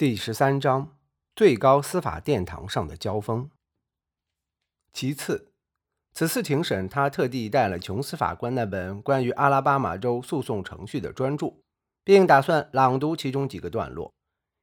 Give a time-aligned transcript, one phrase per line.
[0.00, 0.96] 第十三章
[1.36, 3.50] 最高司法殿堂上的交锋。
[4.94, 5.52] 其次，
[6.14, 11.52] 此次庭审，他特地带了琼斯法官那本关于阿拉巴马州诉讼程序的专著，
[12.02, 14.14] 并打算朗读其中几个段落，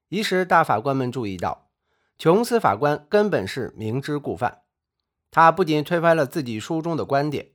[0.09, 1.69] 以使大法官们注意到，
[2.17, 4.63] 琼斯法官根本是明知故犯。
[5.29, 7.51] 他不仅推翻了自己书中的观点，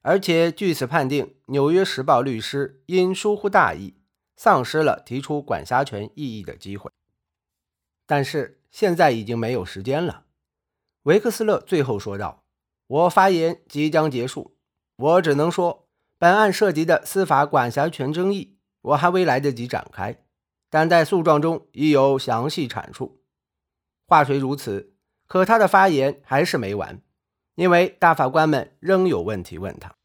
[0.00, 3.92] 而且据此判定《纽约时报》律师因疏忽大意，
[4.38, 6.90] 丧失了提出管辖权异议的机会。
[8.06, 10.26] 但是现在已经没有时间了，
[11.02, 12.44] 维克斯勒最后说道
[12.86, 14.56] ：“我发言即将结束，
[14.96, 20.22] 我只能说，本案涉及的司法管辖权争议，我还未来得及展开，
[20.70, 23.20] 但在诉状中已有详细阐述。
[24.06, 24.94] 话虽如此，
[25.26, 27.02] 可他的发言还是没完，
[27.56, 29.96] 因为大法官们仍有问题问他。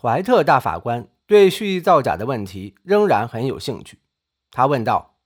[0.00, 3.98] 怀特大法官对蓄意造假的问题仍然很有兴趣，
[4.52, 5.16] 他问道。”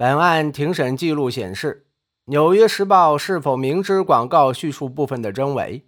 [0.00, 1.84] 本案庭审记录显示，
[2.30, 5.84] 《纽约时报》是否明知广告叙述部分的真伪？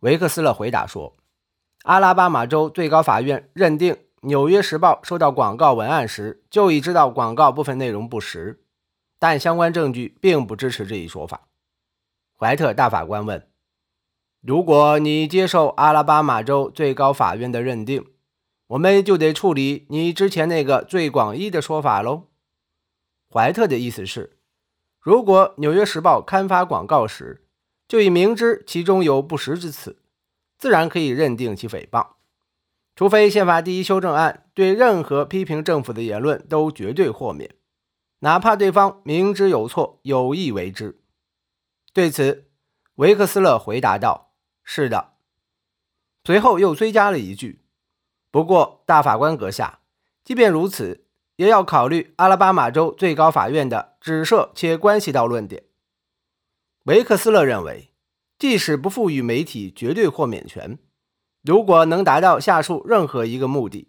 [0.00, 1.14] 维克斯勒回答说
[1.86, 8.64] ：“阿拉巴马州最高法院认定，《纽约时报》收到广告文案时就已知道广告部分内容不实，
[9.20, 11.42] 但相关证据并不支持这一说法。”
[12.36, 13.46] 怀特大法官问
[14.42, 18.04] ：“如果你接受阿拉巴马州最高法院的认定，
[18.66, 22.24] 我们就得处理你之前那个最广义的说法喽？”
[23.32, 24.36] 怀特的意思是，
[25.00, 27.46] 如果《纽约时报》刊发广告时
[27.88, 30.02] 就已明知其中有不实之词，
[30.58, 32.08] 自然可以认定其诽谤，
[32.94, 37.54] 除非宪法第一修正案对任何批评政府的言论都绝对豁免，
[38.18, 41.00] 哪怕对方明知有错，有意为之。
[41.94, 42.50] 对此，
[42.96, 45.14] 维克斯勒回答道：“是的。”
[46.24, 47.62] 随后又追加了一句
[48.30, 49.80] ：“不过，大法官阁下，
[50.22, 51.01] 即便如此。”
[51.36, 55.64] 也要考虑阿拉巴马州最高法院的指涉且关系到论点。
[56.84, 57.92] 维克斯勒认为，
[58.38, 60.78] 即使不赋予媒体绝对豁免权，
[61.42, 63.82] 如果能达到下述任何一个目的，《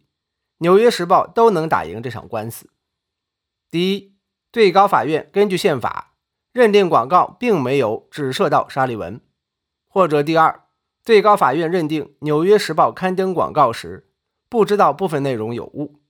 [0.60, 2.70] 纽约时报》都能打赢这场官司。
[3.70, 4.16] 第一，
[4.52, 6.14] 最高法院根据宪法
[6.52, 9.20] 认定广告并没有指涉到沙利文；
[9.88, 10.68] 或者第二，
[11.04, 14.12] 最高法院认定《纽约时报》刊登广告时
[14.48, 16.03] 不知道部分内容有误。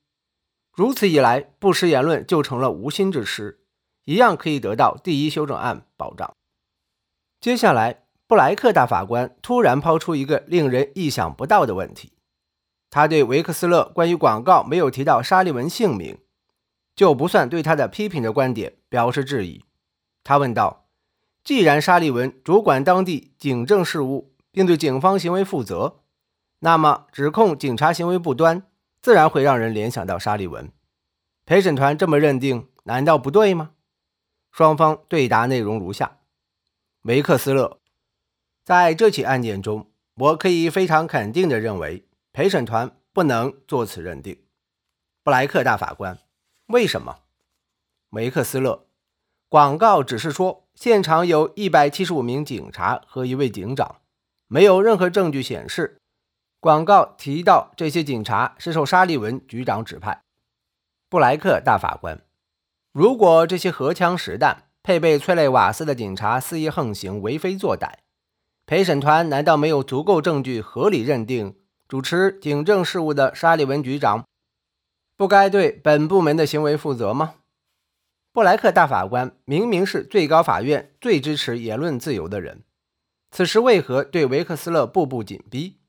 [0.76, 3.60] 如此一来，不实言论就成了无心之失，
[4.06, 6.34] 一样可以得到第一修正案保障。
[7.40, 12.14] 接下来，布莱克大法官突然抛出一个令人意想不到的问题，
[12.90, 16.18] 他对维克斯勒关于广告没有提到沙利文姓名，
[16.96, 19.64] 就不算对他的批评的观点表示质疑。
[20.24, 20.88] 他问道
[21.46, 26.00] ：“既然沙利文主管当地警政事务，并对警方行为负责，
[26.60, 28.64] 那么指控警察行为不端？”
[29.04, 30.72] 自然会让人联想到沙利文。
[31.46, 33.72] 陪审团这么认定，难道不对吗？
[34.50, 36.20] 双方对答内容如下：
[37.02, 37.82] 维克斯勒，
[38.64, 44.42] 在这起案件中，我可以非常肯定地认为，陪审团不能做此认定。
[45.22, 46.18] 布莱克大法官，
[46.68, 47.24] 为什么？
[48.12, 48.88] 维克斯勒，
[49.50, 54.00] 广告只是说现场有一百七十五名警察和一位警长，
[54.48, 56.00] 没有任何证据显示。
[56.64, 60.22] 广告提到这些警察是受沙利文局长指派。
[61.10, 62.22] 布莱克大法官，
[62.94, 67.96] 如果这些荷枪实弹、配备催泪瓦斯的警察肆意横行、为非作歹，
[68.66, 71.58] 陪审团难道没有足够证据合理认定
[71.90, 74.26] 主持警政事务的沙利文局长
[75.18, 77.34] 不该对本部门的行为负责吗？
[78.32, 82.64] 布莱克大法官明明是最高法院最支持言论自由的人，
[83.32, 85.82] 此时为何对维克斯勒步步紧逼？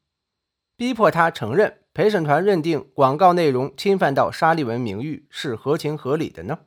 [0.77, 6.59] 逼迫他承认陪审团认定广告内容侵犯到沙利文名誉是合情合理的呢？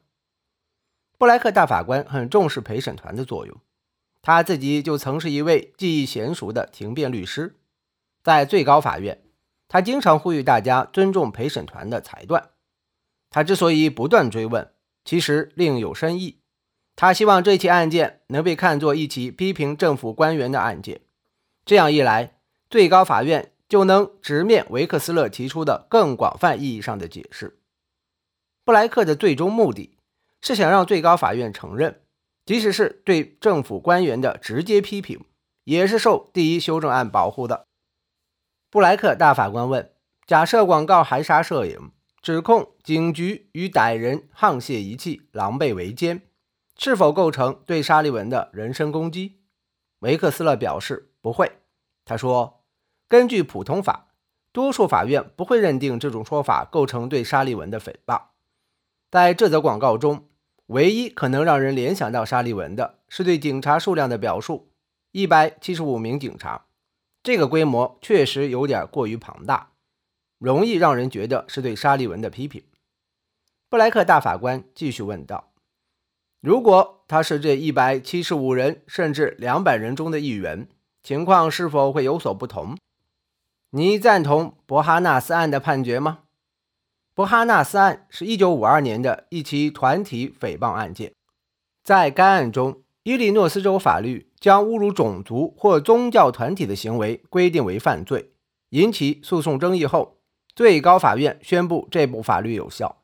[1.17, 3.57] 布莱克大法官很重视陪审团的作用，
[4.21, 7.57] 他自己就曾是一位技艺娴熟的庭辩律师，
[8.23, 9.21] 在最高法院，
[9.67, 12.51] 他经常呼吁大家尊重陪审团的裁断。
[13.29, 14.71] 他之所以不断追问，
[15.03, 16.39] 其实另有深意，
[16.95, 21.01] 他希望这起案件能被看作一起批评政府官员的案件，
[21.65, 22.37] 这样一来，
[22.69, 23.51] 最高法院。
[23.69, 27.59] 就能直面维克斯勒提出的更广泛意义上的解释。
[28.63, 29.97] 布莱克的最终目的
[30.41, 32.01] 是想让最高法院承认，
[32.45, 35.25] 即使是对政府官员的直接批评，
[35.65, 37.65] 也是受第一修正案保护的。
[38.69, 39.91] 布莱克大法官问：
[40.25, 41.91] 假设广告含沙射影，
[42.21, 46.21] 指控警局与歹人沆瀣一气、狼狈为奸，
[46.77, 49.41] 是否构成对沙利文的人身攻击？
[49.99, 51.51] 维克斯勒表示不会。
[52.05, 52.56] 他说。
[53.09, 54.07] 根据普通法，
[54.51, 58.21] 多数法院不会认定这种说法构成对沙利文的诽谤。
[59.09, 60.27] 在这则广告中，
[60.65, 64.67] 唯一可能让人联想到沙利文的是对警察数量的表述：
[65.13, 66.65] 一百七十五名警察。
[67.23, 69.71] 这个规模确实有点过于庞大，
[70.37, 72.63] 容易让人觉得是对沙利文的批评。
[73.69, 75.51] 布莱克大法官继续问道
[76.41, 80.67] ：“如果他是这一百七十五人甚至两百人中的一员，
[81.03, 82.77] 情况是否会有所不同？
[83.71, 86.19] 你赞同伯哈纳斯案的判决吗？”
[87.13, 91.13] 伯哈纳斯案是一九五二年的一起团体诽谤案件，
[91.83, 98.33] 在该案中，伊利诺斯州法律将侮辱种族或宗教团体的行为规定为犯罪，
[98.69, 100.19] 引起诉讼争议后，
[100.55, 103.01] 最高法院宣布这部法律有效。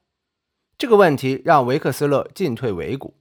[0.77, 3.15] 这个问题让维克斯勒进退维谷。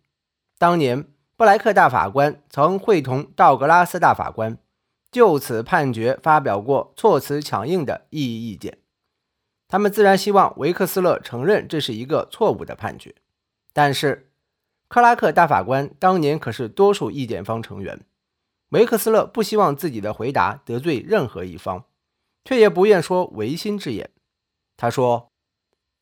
[0.58, 1.06] 当年，
[1.36, 4.58] 布莱克大法官曾会同道格拉斯大法官
[5.12, 8.78] 就此判决发表过措辞强硬的异议意见。
[9.68, 13.14] 他们自然希望维克斯勒承认这是一个错误的判决，
[13.72, 14.30] 但是
[14.88, 18.04] 克拉克大法官当年可是多数意见方成员，
[18.70, 21.84] 维克斯勒不希望自己的回答得罪任何一方，
[22.44, 24.10] 却也不愿说违心之言。
[24.76, 25.30] 他说：“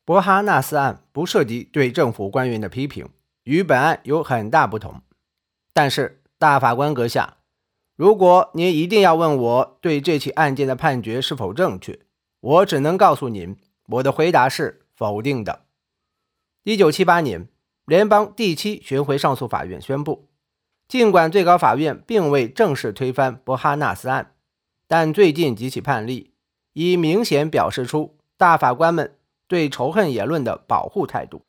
[0.03, 3.09] 伯哈纳斯案不涉及对政府官员的批评，
[3.43, 5.01] 与本案有很大不同。
[5.73, 7.37] 但是大法官阁下，
[7.95, 11.99] 如果您一定要问我对这起案件的判决是否正确，
[12.39, 13.57] 我只能告诉您。”
[13.91, 15.65] 我的回答是否定的。
[16.63, 17.49] 一九七八年，
[17.85, 20.29] 联邦第七巡回上诉法院宣布，
[20.87, 24.35] 尽管最高法院并未正式推翻伯哈纳斯案，
[24.87, 26.31] 但最近几起判例
[26.71, 29.17] 已明显表示出大法官们
[29.47, 31.41] 对仇恨言论的保护态度。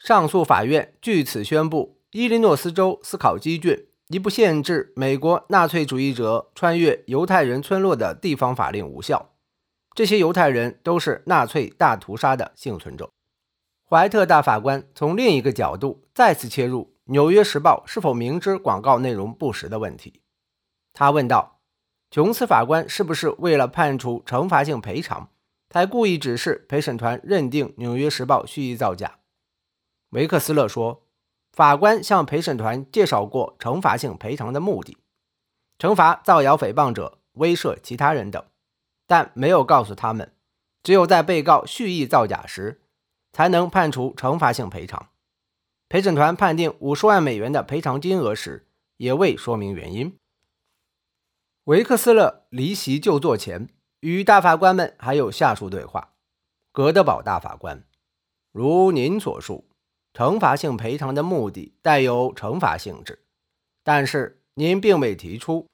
[0.00, 9.32] 上诉法院据此宣布，伊利诺斯州斯考基郡一部限制美国纳粹主义者穿越犹太人村落的地方法令无效。
[9.94, 13.10] 这些犹太人都是纳粹大屠杀的幸存者。
[13.88, 20.20] 怀特大法官从另一个角度再次切入《纽约时报》是否明知广告内容不实的问题。
[20.92, 21.60] 他问道
[22.10, 25.30] ：“琼斯法官是不是为了判处惩罚性赔偿，
[25.68, 29.18] 才故意指示陪审团认定《纽约时报》蓄意造假？”
[30.10, 31.02] 维克斯勒说
[31.56, 34.98] ：“法官向陪审团介绍过惩罚性赔偿的目的，
[35.78, 38.44] 惩罚造谣诽谤者，威慑其他人等。”
[39.08, 40.34] 但没有告诉他们，
[40.82, 42.82] 只有在被告蓄意造假时，
[43.32, 45.08] 才能判处惩罚性赔偿。
[45.88, 48.68] 陪审团判定五十万美元的赔偿金额时，
[48.98, 50.18] 也未说明原因。
[51.64, 53.70] 维克斯勒离席就座前，
[54.00, 56.12] 与大法官们还有下属对话。
[56.70, 57.82] 格德堡大法官，
[58.52, 59.64] 如您所述，
[60.16, 63.22] 惩罚性赔偿的目的带有惩罚性质，
[63.84, 65.66] 但是您并未提出，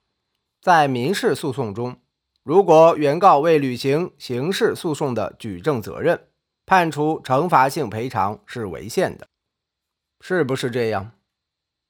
[0.60, 1.96] 在民事诉讼中。
[2.42, 6.26] 如果原告未履行刑事诉讼的举证责任，
[6.66, 9.28] 判处惩罚性赔偿是违宪的，
[10.20, 11.12] 是不是这样？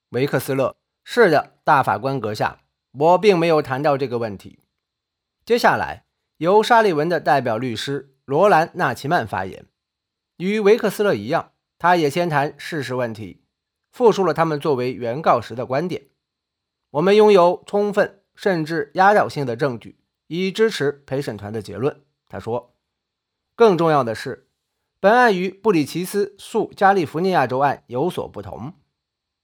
[0.09, 2.59] 维克斯勒，是的，大法官阁下，
[2.91, 4.59] 我并没有谈到这个问题。
[5.43, 6.05] 接下来，
[6.37, 9.65] 由沙利文的代表律师罗兰·纳奇曼发言，
[10.37, 11.52] 与维克斯勒一样，
[11.83, 13.43] 他也先谈事实问题，
[13.91, 16.03] 复述了他们作为原告时的观点。
[16.91, 19.99] 我们拥有充分甚至压倒性的证据。
[20.27, 22.05] 以支持陪审团的结论。
[22.29, 22.73] 他说
[23.53, 24.47] ：“更重要的是，
[25.01, 28.75] 本案与布里奇斯诉加利福尼亚州案有所不同。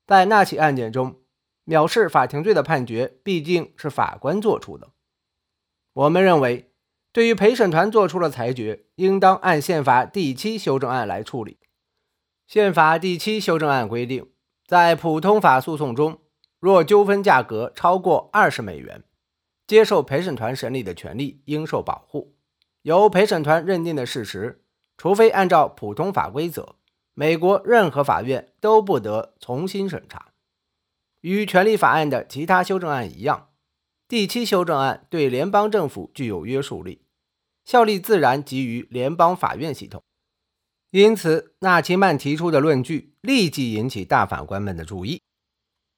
[0.07, 1.19] 在那起案件中，
[1.65, 4.91] 藐视法庭罪的判决毕竟是法官做出的。
[5.91, 6.71] 我们认为，
[7.11, 11.57] 对于陪审团做出了裁决，应当按宪法第七修正案来处理。
[12.49, 14.25] 宪法第七修正案规定，
[14.65, 16.19] 在普通法诉讼中，
[16.59, 19.03] 若纠纷价格超过二十美元。”
[19.67, 22.35] 接受陪审团审理的权利应受保护。
[22.81, 24.63] 由陪审团认定的事实，
[24.97, 26.73] 除非按照普通法规则，
[27.13, 30.29] 美国任何法院都不得重新审查。
[31.21, 33.49] 与权利法案的其他修正案一样，
[34.07, 37.03] 第七修正案对联邦政府具有约束力，
[37.63, 40.01] 效力自然基于联邦法院系统。
[40.91, 45.21] 因此，纳奇曼提出的论据立即引起大法官们的注意。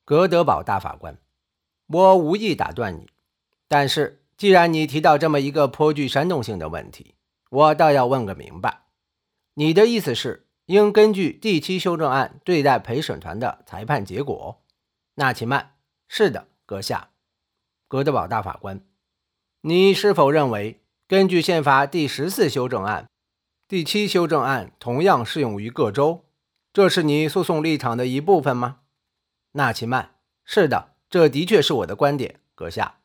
[0.04, 1.18] 格德堡大法官，
[1.88, 3.08] 我无意打断你。
[3.70, 7.16] 但是，既然你提到这么一个颇具煽动性的问题，
[7.50, 8.82] 我倒要问个明白。
[9.54, 14.62] 你的意思是，应根据第七修正案对待陪审团的裁判结果？
[15.16, 15.76] 纳奇曼：
[16.10, 17.12] 是的，阁下。
[17.88, 18.82] 格德堡大法官：
[19.62, 23.10] 你是否认为，根据宪法第十四修正案，
[23.72, 26.26] 第七修正案同样适用于各州？
[26.74, 28.80] 这是你诉讼立场的一部分吗？
[29.54, 32.98] 纳奇曼：是的，这的确是我的观点，阁下。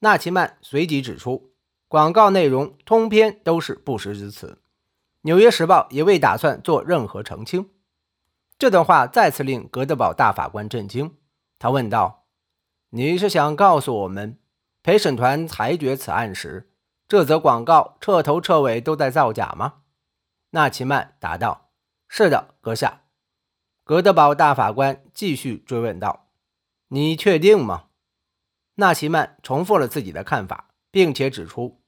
[0.00, 1.54] 纳奇曼随即指出，
[1.88, 4.46] 广告内容通篇都是不实之词，
[5.22, 7.70] 《纽约时报》也未打算做任何澄清。
[8.58, 11.16] 这段话再次令格德堡大法官震惊。
[11.58, 12.26] 他问道
[12.92, 14.38] ：“你是想告诉我们，
[14.82, 16.68] 陪审团裁决此案时，
[17.08, 19.80] 这则广告彻头彻尾都在造假吗？”
[20.50, 21.70] 纳奇曼答道
[22.06, 23.02] ：“是的，阁下。”
[23.82, 26.28] 格德堡大法官继续追问道
[26.88, 27.86] ：“你确定吗？”
[28.76, 31.80] 纳奇曼重复了自己的看法，并且指出，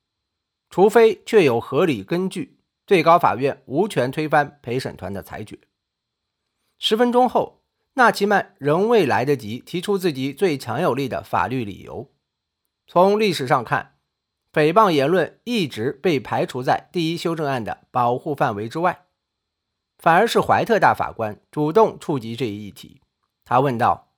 [0.70, 5.58] 除非确有合理根据，最高法院无权推翻陪审团的裁决。
[6.78, 7.62] 十分钟后，
[7.94, 12.10] 纳奇曼仍未来得及提出自己最强有力的法律理由。
[12.86, 13.98] 从历史上看，
[14.52, 19.06] 诽谤言论一直被排除在第一修正案的保护范围之外，
[19.98, 23.00] 反而是怀特大法官主动触及这一议题。
[23.44, 24.12] 他问道：“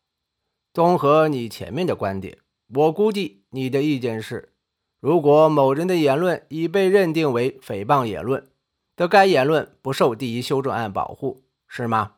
[0.72, 2.38] 综合你前面的观点，
[2.74, 4.54] 我估计你的意见是，
[5.00, 8.48] 如果某人的言论已被认定为诽谤言论，
[8.96, 12.14] 则该言论不受第一修正案保护，是吗？”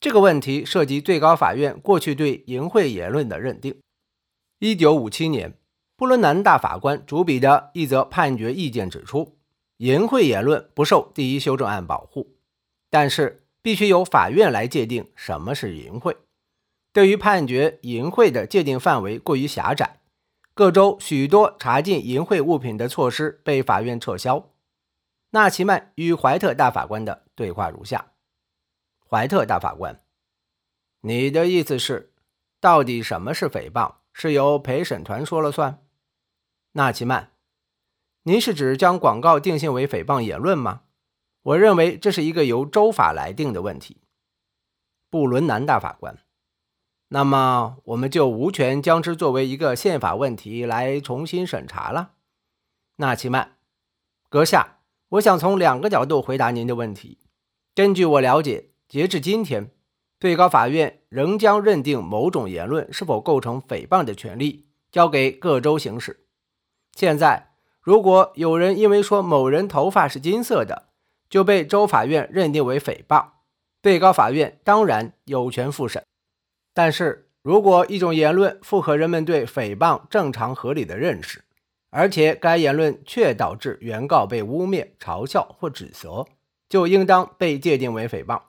[0.00, 3.80] 这个问题涉及最高法院过去对淫秽言论的认定。
[4.60, 5.58] 一九五七年，
[5.98, 9.36] 布伦南大法官主笔的一则判决意见指出，
[9.78, 12.36] 淫秽言论不受第一修正案保护，
[12.88, 16.14] 但是必须由法院来界定什么是淫秽。
[16.92, 19.98] 对于判决淫秽的界定范围过于狭窄，
[20.54, 24.50] 各州许多查禁淫秽物品的措施被法院撤销。
[25.30, 28.12] 纳奇曼与怀特大法官的对话如下。
[29.10, 30.00] 怀特大法官，
[31.00, 32.12] 你的意思是，
[32.60, 35.82] 到底什么是诽谤，是由陪审团说了算？
[36.72, 37.32] 纳奇曼，
[38.22, 40.82] 您是指将广告定性为诽谤言论吗？
[41.42, 44.02] 我认为这是一个由州法来定的问题。
[45.10, 46.18] 布伦南大法官，
[47.08, 52.12] 那么我们就无权将之作为一个宪法问题来重新审查了。
[52.96, 53.56] 纳奇曼，
[54.28, 57.18] 阁下，我想从两个角度回答您的问题。
[57.74, 58.70] 根据我了解。
[58.88, 59.70] 截至今天，
[60.18, 66.26] 最高法院仍将认定某种言论是否构成诽谤的权利交给各州行使。
[66.98, 67.50] 现在，
[67.80, 70.88] 如果有人因为说某人头发是金色的，
[71.30, 73.24] 就被州法院认定为诽谤，
[73.80, 76.04] 最高法院当然有权复审。
[76.74, 81.44] 但是如果一种言论符合人们对诽谤正常合理的认识，
[81.90, 86.26] 而且该言论却导致原告被污蔑、嘲笑或指责，
[86.68, 88.42] 就应当被界定为诽谤。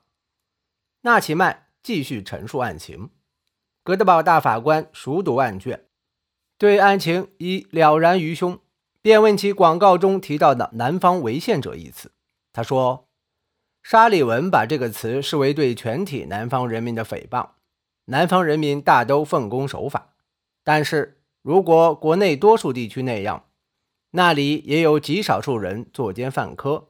[1.01, 3.11] 纳奇曼继续陈述案情，
[3.83, 5.85] 格德堡大法官熟读案卷，
[6.59, 8.59] 对案情已了然于胸，
[9.01, 12.11] 便问起广告中提到的“南方违宪者”一词。
[12.51, 13.07] 他说
[13.81, 17.51] ：“沙利文把这个词视为对全体南方人民的诽谤。
[18.05, 20.09] 南方人民大都奉公守法，
[20.65, 23.45] 但是如果国内多数地区那样，
[24.11, 26.89] 那里也有极少数人作奸犯科，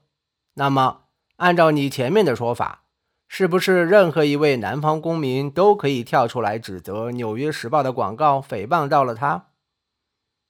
[0.56, 1.04] 那么
[1.36, 2.86] 按照你前面的说法。”
[3.32, 9.49] 是不是任何一位南方公民都可以跳出来指责《纽约时报》的广告诽谤到了他？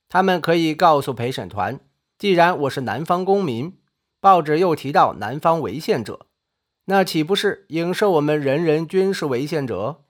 [0.10, 1.80] 他们可以告诉陪审团，
[2.18, 3.78] 既然我是南方公民，
[4.20, 6.26] 报纸又提到南方违宪者，
[6.86, 10.04] 那岂不是影射我们人人均是违宪者？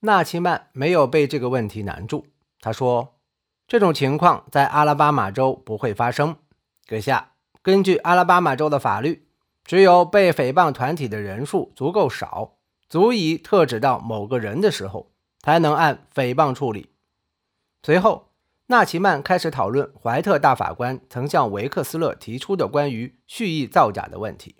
[0.00, 2.24] 纳奇曼没有被这个问题难住，
[2.60, 3.18] 他说
[3.68, 6.36] ：“这种情况在阿拉巴马州不会发生，
[6.86, 9.22] 阁下，根据阿拉巴马州的法律。”
[9.66, 12.52] 只有被诽谤团体的人数足够少，
[12.88, 15.10] 足以特指到某个人的时候，
[15.40, 16.92] 才能按诽谤处理。
[17.82, 18.28] 随后，
[18.68, 24.56] 纳奇曼开始讨论怀特大法官曾向维克斯勒提出的关于蓄意造假的问题。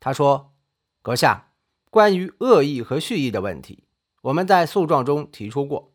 [0.00, 0.54] 他说
[1.02, 1.52] ：“阁下，
[1.90, 3.84] 关于恶意和蓄意的问题，
[4.22, 5.94] 我们在诉状中提出过，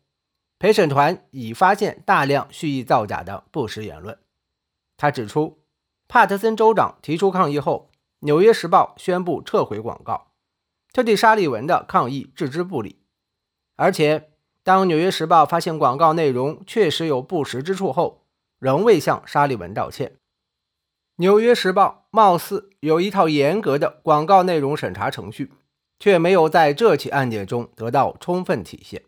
[0.58, 4.18] 陪审团已发现大量蓄意造假的不实言论。”
[4.96, 5.64] 他指出，
[6.06, 7.88] 帕特森州长提出抗议后。
[8.26, 10.32] 《纽约时报》宣布撤回广告，
[10.92, 13.00] 这对沙利文的抗议置之不理。
[13.76, 14.29] 而且，
[14.62, 18.26] 当《纽约时报》发现广告内容确实有不实之处后，
[18.58, 20.08] 仍未向沙利文道歉。
[21.16, 25.52] 《纽约时报》貌似有一套严格的广告内容审查程序，
[25.98, 29.02] 却没有在这起案件中得到充分体现。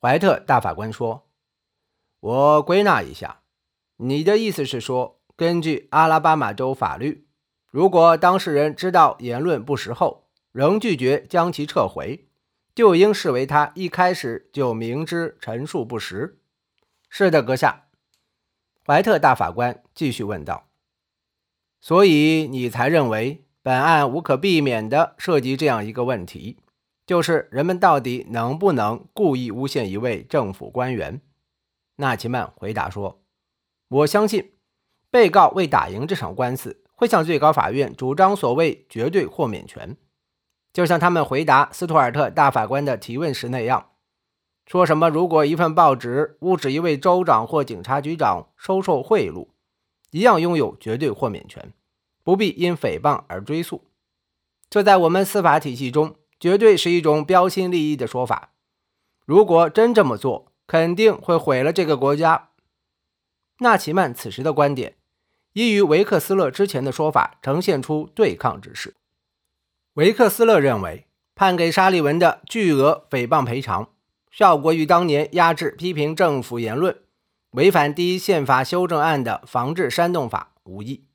[0.00, 1.28] 怀特大法官说
[2.20, 3.42] ：“我归纳一下，
[3.96, 7.26] 你的意思是说，根据阿拉巴马州法律。”
[7.70, 12.29] 如果当事人知道言论不实后，仍拒绝将其撤回，
[12.74, 16.38] 就应视为他一开始就明知陈述不实。
[17.08, 17.88] 是的，阁下。
[18.86, 20.68] 怀特大法官继续问道
[21.80, 26.58] ：“所以你才认为本案无可避免地涉及这样一个问题，
[27.06, 31.20] 就是人们到底能不能故意诬陷一位政府官员？”
[31.96, 33.22] 纳奇曼回答说
[33.88, 34.52] ：“我相信，
[35.10, 39.96] 被告为打赢这场官司。”会向最高法院主张所谓绝对豁免权，
[40.72, 43.90] 就像他们回答斯图尔特大法官的提问时那样，
[44.66, 49.48] 说什么如果一份报纸污指一位州长或警察局长收受贿赂，
[50.12, 51.72] 一样拥有绝对豁免权，
[52.22, 53.84] 不必因诽谤而追诉。
[54.68, 58.52] 这在我们司法体系中绝对是一种标新立异的说法。
[59.26, 62.50] 如果真这么做，肯定会毁了这个国家。
[63.58, 64.96] 纳奇曼此时的观点，
[65.54, 68.94] 已与维克斯勒之前的说法呈现出对抗之势。
[69.94, 73.88] 维克斯勒认为，判给沙利文的巨额诽谤赔偿，
[74.30, 76.96] 效果与当年压制批评政府言论、
[77.50, 81.06] 违反第一宪法修正案的防治煽动法无异。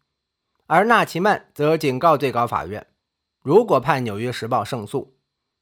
[0.67, 2.85] 而纳奇曼则警告最高法院。
[3.41, 5.15] 如果判《纽约时报》胜诉，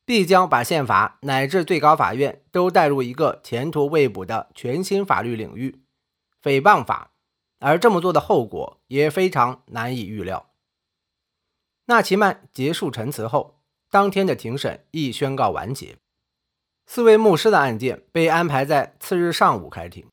[0.06, 5.84] 必将把宪法乃至最高法院都带入一个前途未卜的全新法律领域——
[6.42, 7.12] 诽谤法，
[7.60, 10.50] 而这么做的后果也非常难以预料。
[11.86, 13.60] 纳奇曼结束陈词后，
[13.90, 15.98] 当天的庭审亦宣告完结。
[16.86, 20.06] 四位牧师的案件被安排在次日上午开庭。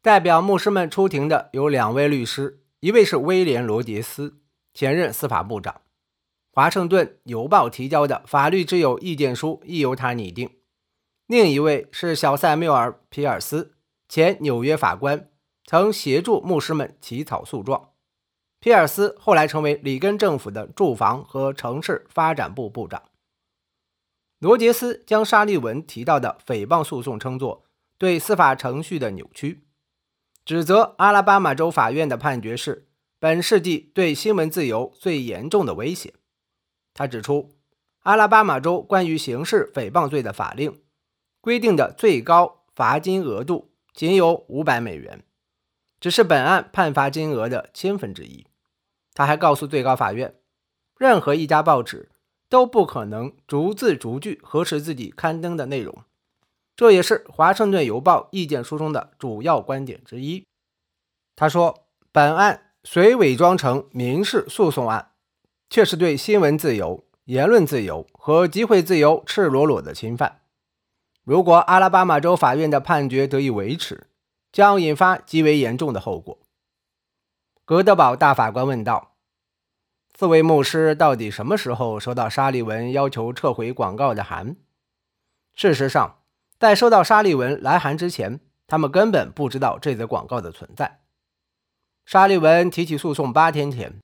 [0.00, 4.40] 代表牧师们出庭的有两位律师，一位是威廉·罗杰斯，
[4.72, 5.82] 前任司法部长。
[6.52, 10.50] 华盛顿邮报提交的法律之友意见书亦由他拟定。
[11.26, 13.74] 另一位是小塞缪尔·皮尔斯，
[14.08, 15.30] 前纽约法官，
[15.64, 17.91] 曾协助牧师们起草诉状。
[18.62, 23.02] 皮尔斯后来成为里根政府的住房和城市发展部部长。
[24.38, 27.64] 罗杰斯将沙利文提到的诽谤诉讼称作
[27.98, 29.64] 对司法程序的扭曲，
[30.44, 32.86] 指责阿拉巴马州法院的判决是
[33.18, 36.14] 本世纪对新闻自由最严重的威胁。
[36.94, 37.56] 他指出，
[38.02, 40.80] 阿拉巴马州关于刑事诽谤罪的法令
[41.40, 45.24] 规定的最高罚金额度仅有五百美元，
[45.98, 48.46] 只是本案判罚金额的千分之一。
[49.14, 50.34] 他还告诉最高法院，
[50.98, 52.10] 任何一家报纸
[52.48, 56.04] 都不可能逐字逐句核实自己刊登的内容，
[56.76, 60.46] 这也是《华盛顿邮报》意见书中的主要观点之一。
[61.36, 65.08] 他说，本案虽伪装成民事诉讼案。
[65.72, 70.42] 却是对新闻自由、言论自由和集会自由赤裸裸的侵犯。
[71.24, 74.08] 如果阿拉巴马州法院的判决得以维持，
[74.52, 76.38] 将引发极为严重的后果。
[77.64, 79.11] 格德堡大法官问道
[80.18, 84.56] ：“四位牧师到底什么时候收到沙利文要求撤回广告的函？”
[85.54, 86.20] 事实上，
[86.58, 91.00] 在收到沙利文来函之前，他们根本不知道这则广告的存在。
[92.04, 94.00] 沙利文提起诉讼八天前。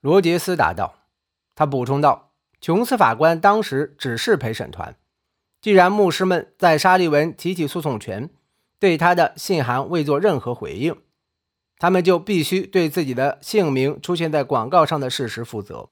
[0.00, 1.06] 罗杰斯答道，
[1.54, 4.96] 他补充道：“琼斯法官当时指示陪审团，
[5.60, 8.30] 既然牧师们在沙利文提起诉讼前
[8.80, 11.00] 对他的信函未做任何回应，
[11.82, 15.88] 他们就必须对自己的姓名出现在广告上的事实负责。”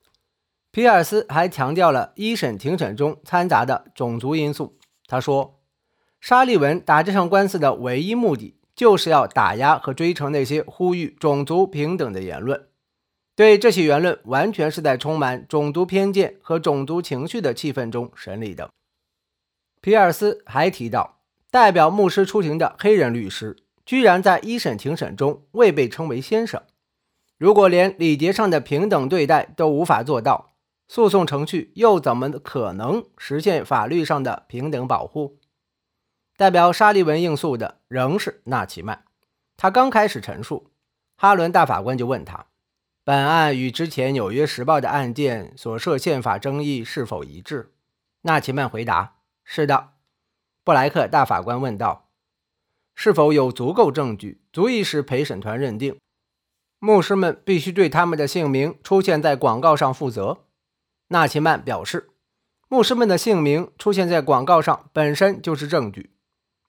[0.70, 4.78] 皮尔斯还强调了一审庭审中掺杂的种族因素。
[5.08, 5.58] 他说
[6.22, 12.68] ：“沙利文打这场官司的唯一目的，就是要打压和追惩那些呼吁种族平等的言论。”
[13.34, 18.70] 对这些言论，完全是在充满种族偏见和种族情绪的气氛中审理的。
[19.80, 21.18] 皮尔斯还提到，
[21.50, 23.56] 代表牧师出庭的黑人律师
[23.90, 26.62] 居然在一审庭审中未被称为先生。
[27.36, 30.52] 如果连礼节上的平等对待都无法做到，
[30.86, 35.40] 诉讼程序又怎么可能实现法律上的平等保护？
[36.36, 39.02] 代表沙利文应诉的仍是纳奇曼。
[39.56, 40.70] 他刚开始陈述，
[41.16, 42.46] 哈伦大法官就问他。
[43.02, 47.72] 本案与之前《纽约时报》的案件所涉宪法争议是否一致？
[48.20, 49.94] 纳奇曼回答：“是的。”
[50.62, 52.06] 布莱克大法官问道
[53.02, 55.98] ：“是否有足够证据，足以使陪审团认定
[56.78, 60.44] 牧师们必须对他们的姓名出现在广告上负责？”
[61.08, 62.10] 纳奇曼表示
[62.68, 66.10] ：“牧师们的姓名出现在广告上本身就是证据，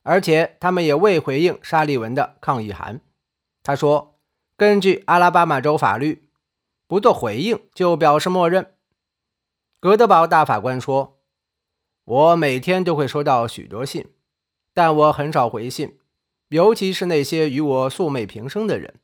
[0.04, 3.02] 而且他们也未回应沙利文的抗议函。”
[3.62, 4.18] 他说
[4.56, 6.30] ：“根据阿拉巴马州法律。”
[6.88, 8.74] 不做回应就表示默认。
[9.82, 11.20] 格德堡大法官说
[12.06, 14.10] ：“我每天都会收到许多信，
[14.74, 15.98] 但我很少回信，
[16.52, 18.96] 尤其是那些与我素昧平生的人。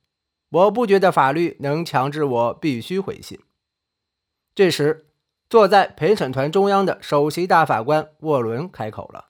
[0.49, 3.39] 我不觉得法律能强制我必须回信。”
[4.55, 5.07] 这时，
[5.49, 9.29] 坐在陪审团中央的首席大法官沃伦开口了。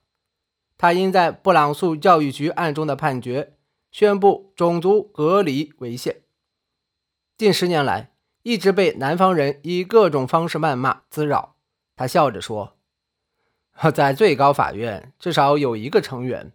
[0.78, 3.54] 他因在布朗诉教育局案中的判决，
[3.92, 6.22] 宣布种族隔离为限。
[7.38, 8.12] 近十年来，
[8.44, 11.56] 一直被南方人以各种方式谩骂滋扰。
[11.96, 12.78] 他笑着说
[13.94, 16.52] ：“在最高法院，至少有一个成员，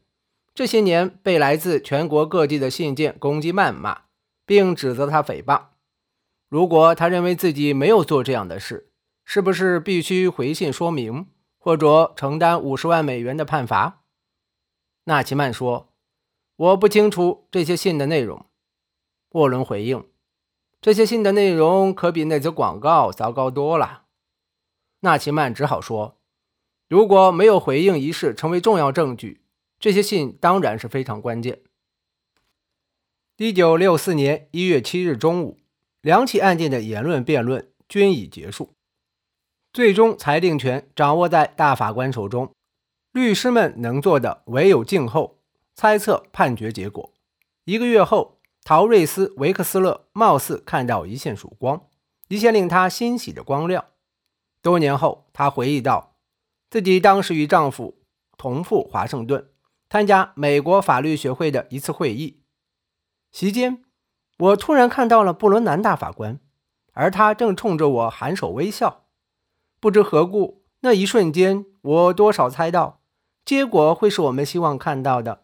[0.55, 4.03] 这些年被来自全国各地的信件攻击、谩骂，
[4.45, 5.69] 并指责他诽谤。
[6.49, 8.93] 如果他认为自己没有做这样的事，
[9.25, 14.03] 是不是必须回信说明，或者承担五十万美元的判罚？
[15.05, 15.95] 纳奇曼说
[16.57, 18.45] ：“我不清楚这些信的内容。”
[19.33, 20.07] 沃伦回应
[20.83, 24.03] ：“这些信的内容可比那则广告糟糕多了。”
[25.01, 26.19] 纳奇曼只好说
[26.89, 29.42] ：“如果没有回应一事成为重要证据，
[29.83, 31.59] 这些信当然是非常关键。”
[33.37, 35.59] 一九六四年一月七日中午，
[36.01, 38.75] 两起案件的言论辩论均已结束，
[39.73, 42.55] 最终裁定权掌握在大法官手中。
[43.11, 45.41] 律师们能做的唯有静候，
[45.75, 47.13] 猜测判决结果。
[47.65, 51.89] 一个月后，陶瑞斯·维克斯勒貌似看到一线曙光，
[52.29, 53.87] 一线令他欣喜的光亮。
[54.63, 56.15] 多年后，他回忆道，
[56.71, 57.99] 自己当时与丈夫
[58.39, 59.51] 同赴华盛顿，
[59.93, 62.41] 参加美国法律学会的一次会议。
[63.31, 63.83] 席间，
[64.39, 66.41] 我突然看到了布伦南大法官，
[66.95, 69.05] 而他正冲着我含首微笑。
[69.79, 73.03] 不知何故，那一瞬间，我多少猜到。
[73.45, 75.42] 结果会是我们希望看到的。